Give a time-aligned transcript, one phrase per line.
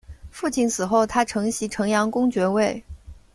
[0.31, 2.83] 父亲死后他承袭城阳公爵位。